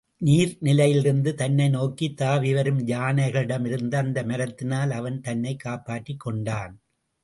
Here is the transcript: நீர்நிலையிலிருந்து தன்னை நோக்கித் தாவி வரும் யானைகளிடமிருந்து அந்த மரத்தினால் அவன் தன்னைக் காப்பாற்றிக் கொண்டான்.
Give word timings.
நீர்நிலையிலிருந்து 0.25 1.33
தன்னை 1.33 1.69
நோக்கித் 1.69 2.17
தாவி 2.17 2.53
வரும் 2.53 2.87
யானைகளிடமிருந்து 2.87 3.95
அந்த 3.95 4.23
மரத்தினால் 4.23 4.91
அவன் 4.91 5.21
தன்னைக் 5.21 5.59
காப்பாற்றிக் 5.59 6.19
கொண்டான். 6.19 6.79